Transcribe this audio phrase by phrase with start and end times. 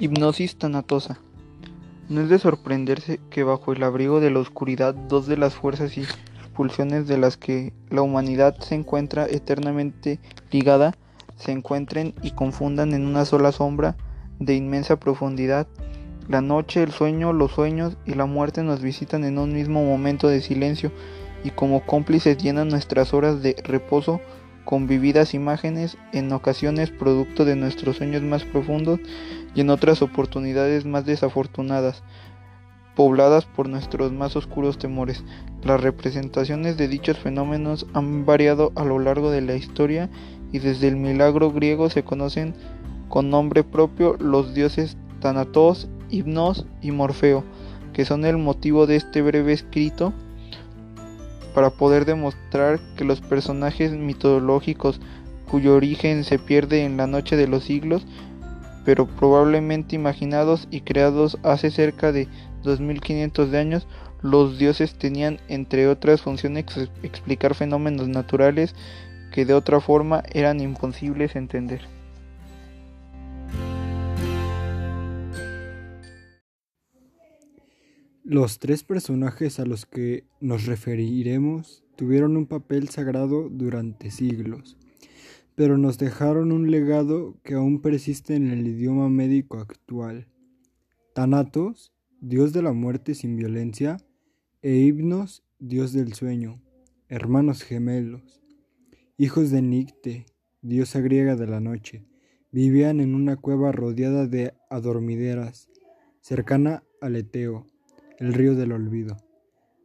[0.00, 1.18] Hipnosis tanatosa.
[2.08, 5.96] No es de sorprenderse que bajo el abrigo de la oscuridad dos de las fuerzas
[5.98, 6.04] y
[6.54, 10.20] pulsiones de las que la humanidad se encuentra eternamente
[10.50, 10.94] ligada
[11.38, 13.96] se encuentren y confundan en una sola sombra
[14.38, 15.66] de inmensa profundidad.
[16.28, 20.28] La noche, el sueño, los sueños y la muerte nos visitan en un mismo momento
[20.28, 20.92] de silencio
[21.44, 24.20] y como cómplices llenan nuestras horas de reposo
[24.68, 29.00] con vividas imágenes, en ocasiones producto de nuestros sueños más profundos
[29.54, 32.02] y en otras oportunidades más desafortunadas,
[32.94, 35.24] pobladas por nuestros más oscuros temores.
[35.64, 40.10] Las representaciones de dichos fenómenos han variado a lo largo de la historia
[40.52, 42.52] y desde el milagro griego se conocen
[43.08, 47.42] con nombre propio los dioses Thanatos, Hipnos y Morfeo,
[47.94, 50.12] que son el motivo de este breve escrito
[51.58, 55.00] para poder demostrar que los personajes mitológicos
[55.50, 58.06] cuyo origen se pierde en la noche de los siglos,
[58.84, 62.28] pero probablemente imaginados y creados hace cerca de
[62.62, 63.88] 2500 de años,
[64.22, 66.64] los dioses tenían entre otras funciones
[67.02, 68.76] explicar fenómenos naturales
[69.32, 71.80] que de otra forma eran imposibles entender.
[78.30, 84.76] Los tres personajes a los que nos referiremos tuvieron un papel sagrado durante siglos,
[85.54, 90.28] pero nos dejaron un legado que aún persiste en el idioma médico actual.
[91.14, 93.96] Thanatos, dios de la muerte sin violencia,
[94.60, 96.60] e Hipnos, dios del sueño,
[97.08, 98.42] hermanos gemelos,
[99.16, 100.26] hijos de Nicte,
[100.60, 102.04] diosa griega de la noche,
[102.52, 105.70] vivían en una cueva rodeada de adormideras,
[106.20, 107.64] cercana al Eteo
[108.18, 109.16] el río del olvido.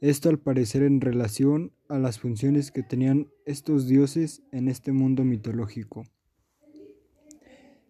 [0.00, 5.22] Esto al parecer en relación a las funciones que tenían estos dioses en este mundo
[5.24, 6.04] mitológico.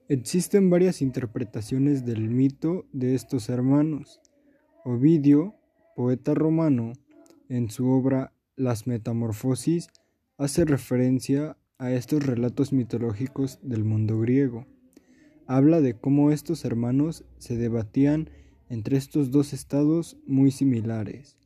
[0.08, 4.20] Existen varias interpretaciones del mito de estos hermanos.
[4.84, 5.54] Ovidio,
[5.96, 6.92] poeta romano,
[7.48, 9.88] en su obra Las Metamorfosis,
[10.36, 14.66] hace referencia a estos relatos mitológicos del mundo griego.
[15.46, 18.28] Habla de cómo estos hermanos se debatían
[18.72, 21.36] entre estos dos estados muy similares,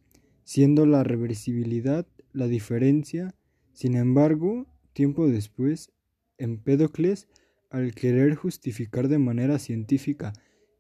[0.45, 3.35] siendo la reversibilidad la diferencia.
[3.73, 5.91] Sin embargo, tiempo después,
[6.39, 7.27] Empédocles,
[7.69, 10.35] al querer justificar de manera científica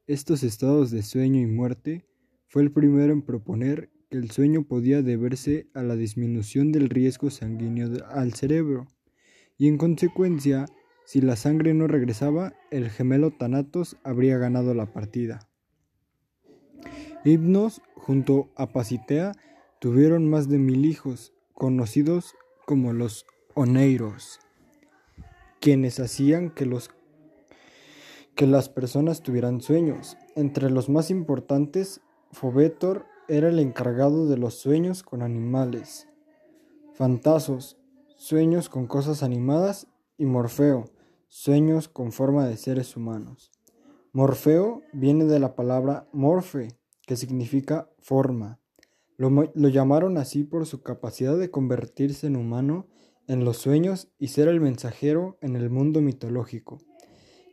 [0.07, 2.07] estos estados de sueño y muerte,
[2.47, 7.29] fue el primero en proponer que el sueño podía deberse a la disminución del riesgo
[7.31, 8.87] sanguíneo al cerebro,
[9.59, 10.67] y en consecuencia,
[11.07, 15.49] si la sangre no regresaba, el gemelo Thanatos habría ganado la partida.
[17.27, 19.33] Hipnos, junto a Pasitea,
[19.81, 24.39] tuvieron más de mil hijos, conocidos como los Oneiros,
[25.59, 26.91] quienes hacían que, los,
[28.37, 30.17] que las personas tuvieran sueños.
[30.37, 32.01] Entre los más importantes,
[32.31, 36.09] Fobetor era el encargado de los sueños con animales,
[36.95, 37.77] Fantasos,
[38.15, 40.85] sueños con cosas animadas, y Morfeo,
[41.27, 43.51] sueños con forma de seres humanos.
[44.13, 46.69] Morfeo viene de la palabra morfe,
[47.07, 48.61] que significa forma.
[49.17, 52.87] Lo, llamaron así por su capacidad de convertirse en humano
[53.29, 56.79] en los sueños y ser el mensajero en el mundo mitológico,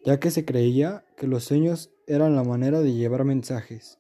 [0.06, 3.98] ya que se creía que los sueños eran la manera de llevar mensajes.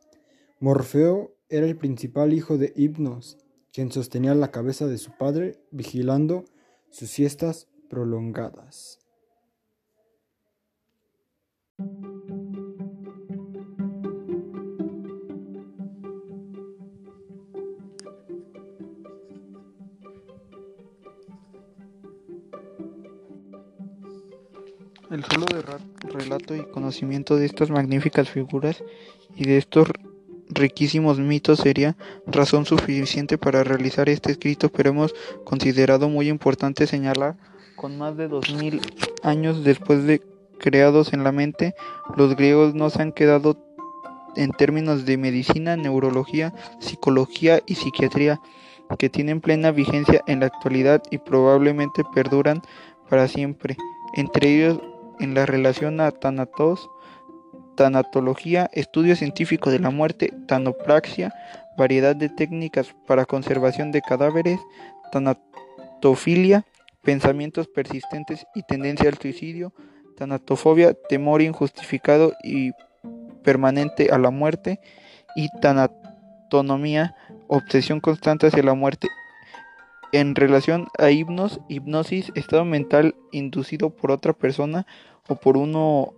[0.59, 3.37] Morfeo era el principal hijo de Hipnos,
[3.71, 6.45] quien sostenía la cabeza de su padre vigilando
[6.89, 9.02] sus siestas prolongadas.
[25.13, 25.45] El solo
[26.11, 28.83] relato y conocimiento de estas magníficas figuras
[29.35, 29.87] y de estos
[30.49, 35.13] riquísimos mitos sería razón suficiente para realizar este escrito, pero hemos
[35.43, 37.37] considerado muy importante señalar
[37.75, 38.81] con más de dos mil
[39.21, 40.23] años después de
[40.57, 41.75] creados en la mente,
[42.17, 43.63] los griegos no se han quedado
[44.35, 48.41] en términos de medicina, neurología, psicología y psiquiatría,
[48.97, 52.63] que tienen plena vigencia en la actualidad y probablemente perduran
[53.09, 53.77] para siempre.
[54.15, 54.79] Entre ellos
[55.23, 56.89] en la relación a tanatos,
[57.75, 61.33] tanatología, estudio científico de la muerte, tanopraxia,
[61.77, 64.59] variedad de técnicas para conservación de cadáveres,
[65.11, 66.65] tanatofilia,
[67.01, 69.73] pensamientos persistentes y tendencia al suicidio,
[70.17, 72.71] tanatofobia, temor injustificado y
[73.43, 74.79] permanente a la muerte,
[75.35, 77.15] y tanatonomía,
[77.47, 79.07] obsesión constante hacia la muerte.
[80.11, 84.85] En relación a hipnos, hipnosis, estado mental inducido por otra persona
[85.27, 86.13] o por uno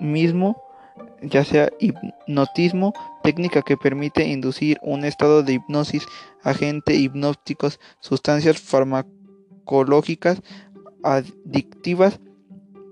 [0.00, 0.62] mismo,
[1.22, 2.92] ya sea hipnotismo,
[3.22, 6.06] técnica que permite inducir un estado de hipnosis,
[6.42, 10.42] agente hipnóticos, sustancias farmacológicas
[11.02, 12.20] adictivas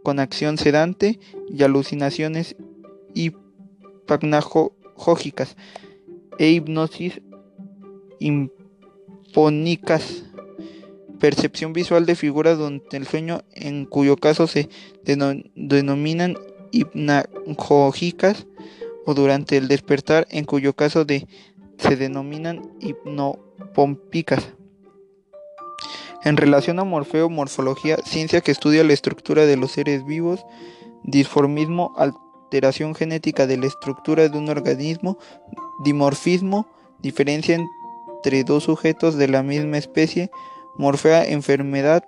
[0.02, 1.18] con acción sedante
[1.48, 2.56] y alucinaciones
[3.14, 5.56] hipnagógicas
[6.38, 7.22] e hipnosis
[8.20, 10.27] impónicas
[11.18, 14.68] percepción visual de figuras durante el sueño, en cuyo caso se
[15.04, 16.36] denominan
[16.70, 18.46] hipnagógicas,
[19.06, 21.06] o durante el despertar, en cuyo caso
[21.78, 24.48] se denominan hipnopompicas.
[26.24, 30.44] En relación a Morfeo, morfología, ciencia que estudia la estructura de los seres vivos,
[31.04, 35.16] disformismo, alteración genética de la estructura de un organismo,
[35.84, 36.66] dimorfismo,
[36.98, 37.58] diferencia
[38.16, 40.30] entre dos sujetos de la misma especie,
[40.78, 42.04] Morfea, enfermedad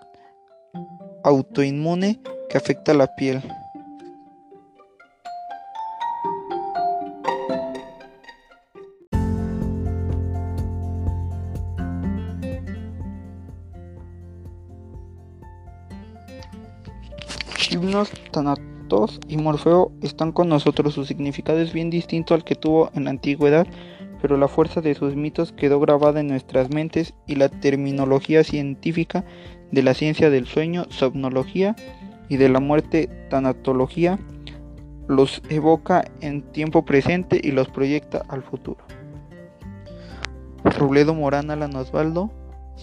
[1.25, 3.43] autoinmune que afecta la piel.
[17.71, 20.95] Himnos, Tanatos y Morfeo están con nosotros.
[20.95, 23.67] Su significado es bien distinto al que tuvo en la antigüedad
[24.21, 29.25] pero la fuerza de sus mitos quedó grabada en nuestras mentes y la terminología científica
[29.71, 31.77] de la ciencia del sueño, somnología
[32.29, 34.19] y de la muerte, tanatología,
[35.09, 38.81] los evoca en tiempo presente y los proyecta al futuro.
[40.65, 42.31] Robledo Morán, Alan Osvaldo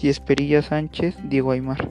[0.00, 1.90] y Esperilla Sánchez, Diego Aymar.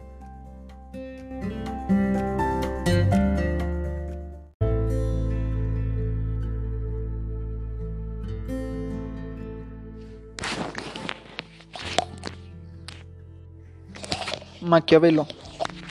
[14.68, 15.28] Maquiavelo.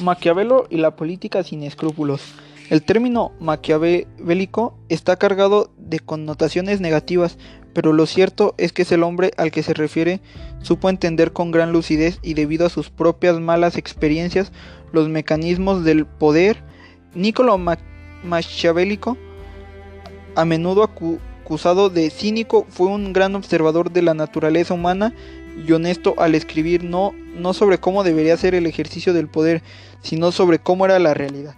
[0.00, 2.22] Maquiavelo y la política sin escrúpulos.
[2.68, 7.38] El término maquiavélico está cargado de connotaciones negativas,
[7.72, 10.20] pero lo cierto es que es el hombre al que se refiere
[10.62, 14.50] supo entender con gran lucidez y debido a sus propias malas experiencias
[14.92, 16.64] los mecanismos del poder.
[17.14, 17.56] Niccolo
[18.24, 19.16] Machiavélico,
[20.34, 25.14] a menudo acusado de cínico, fue un gran observador de la naturaleza humana
[25.56, 29.62] y honesto al escribir no, no sobre cómo debería ser el ejercicio del poder,
[30.02, 31.54] sino sobre cómo era la realidad.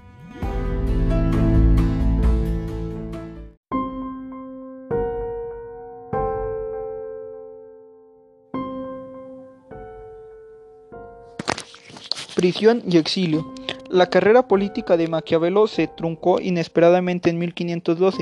[12.39, 13.53] Prisión y exilio.
[13.91, 18.19] La carrera política de Maquiavelo se truncó inesperadamente en 1512,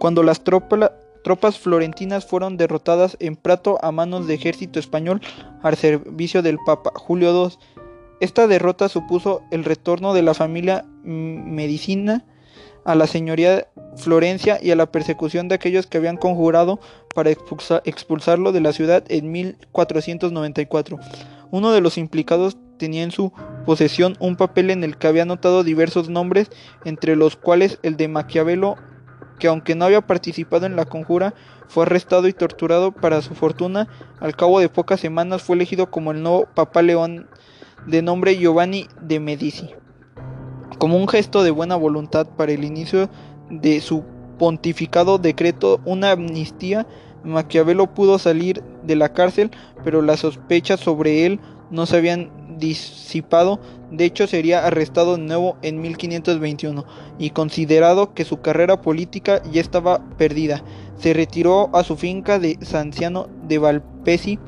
[0.00, 0.90] cuando las tropas,
[1.22, 5.20] tropas florentinas fueron derrotadas en Prato a manos de ejército español
[5.62, 7.56] al servicio del Papa Julio II.
[8.20, 12.24] Esta derrota supuso el retorno de la familia Medicina
[12.84, 16.80] a la señoría Florencia y a la persecución de aquellos que habían conjurado
[17.14, 20.98] para expulsarlo de la ciudad en 1494.
[21.50, 23.32] Uno de los implicados tenía en su
[23.66, 26.50] posesión un papel en el que había anotado diversos nombres,
[26.84, 28.76] entre los cuales el de Maquiavelo
[29.42, 31.34] que aunque no había participado en la conjura,
[31.66, 33.88] fue arrestado y torturado para su fortuna.
[34.20, 37.26] Al cabo de pocas semanas fue elegido como el nuevo Papa León
[37.84, 39.70] de nombre Giovanni de Medici.
[40.78, 43.10] Como un gesto de buena voluntad para el inicio
[43.50, 44.04] de su
[44.38, 46.86] pontificado decreto una amnistía,
[47.24, 49.50] Maquiavelo pudo salir de la cárcel,
[49.82, 51.40] pero las sospechas sobre él
[51.72, 52.30] no se habían
[52.62, 56.84] disipado, de hecho sería arrestado de nuevo en 1521
[57.18, 60.62] y considerado que su carrera política ya estaba perdida.
[60.98, 64.38] Se retiró a su finca de Sanciano de Valpesi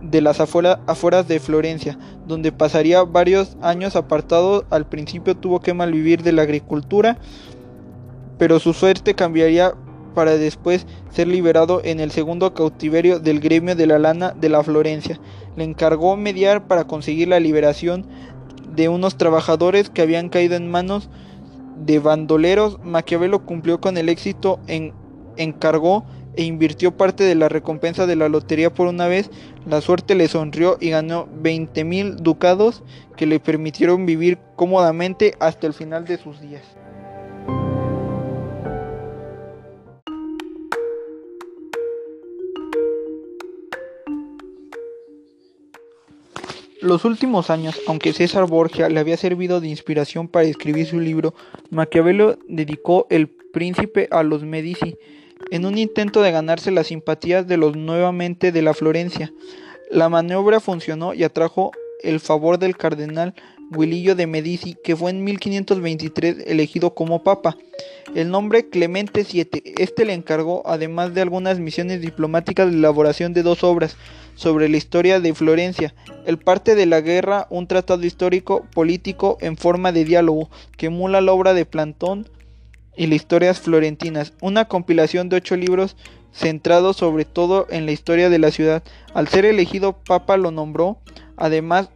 [0.00, 4.64] de las afueras de Florencia, donde pasaría varios años apartado.
[4.70, 7.18] Al principio tuvo que malvivir de la agricultura,
[8.38, 9.74] pero su suerte cambiaría
[10.14, 14.62] para después ser liberado en el segundo cautiverio del gremio de la lana de la
[14.62, 15.20] Florencia.
[15.56, 18.06] Le encargó mediar para conseguir la liberación
[18.74, 21.10] de unos trabajadores que habían caído en manos
[21.76, 22.78] de bandoleros.
[22.82, 24.92] Maquiavelo cumplió con el éxito, en,
[25.36, 26.04] encargó
[26.34, 29.30] e invirtió parte de la recompensa de la lotería por una vez.
[29.66, 32.82] La suerte le sonrió y ganó 20 mil ducados
[33.16, 36.62] que le permitieron vivir cómodamente hasta el final de sus días.
[46.82, 51.32] Los últimos años, aunque César Borgia le había servido de inspiración para escribir su libro,
[51.70, 54.96] Maquiavelo dedicó El príncipe a los Medici,
[55.52, 59.32] en un intento de ganarse las simpatías de los nuevamente de la Florencia.
[59.92, 61.70] La maniobra funcionó y atrajo
[62.02, 63.34] el favor del cardenal
[63.72, 67.56] Guilillo de Medici, que fue en 1523 elegido como papa.
[68.14, 73.42] El nombre Clemente VII, este le encargó, además de algunas misiones diplomáticas, la elaboración de
[73.42, 73.96] dos obras
[74.34, 75.94] sobre la historia de Florencia,
[76.26, 81.20] el parte de la guerra, un tratado histórico político en forma de diálogo, que emula
[81.20, 82.28] la obra de Plantón
[82.96, 85.96] y las historias florentinas, una compilación de ocho libros
[86.32, 88.82] centrados sobre todo en la historia de la ciudad.
[89.14, 90.98] Al ser elegido papa lo nombró,
[91.36, 91.90] además,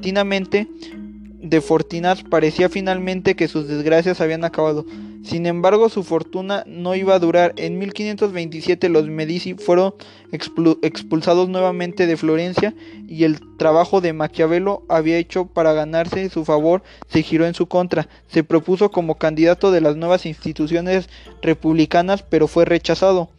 [0.00, 4.84] de Fortinas parecía finalmente que sus desgracias habían acabado.
[5.22, 7.52] Sin embargo, su fortuna no iba a durar.
[7.56, 9.94] En 1527 los Medici fueron
[10.30, 12.74] expulsados nuevamente de Florencia
[13.06, 17.66] y el trabajo de Maquiavelo había hecho para ganarse su favor se giró en su
[17.66, 18.08] contra.
[18.28, 21.08] Se propuso como candidato de las nuevas instituciones
[21.42, 23.30] republicanas, pero fue rechazado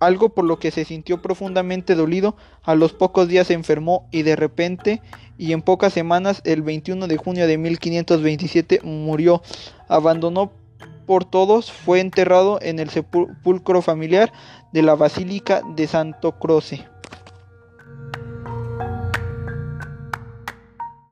[0.00, 4.22] algo por lo que se sintió profundamente dolido, a los pocos días se enfermó y
[4.22, 5.02] de repente
[5.36, 9.42] y en pocas semanas, el 21 de junio de 1527, murió.
[9.88, 10.52] Abandonó
[11.06, 14.32] por todos, fue enterrado en el sepulcro familiar
[14.72, 16.86] de la Basílica de Santo Croce.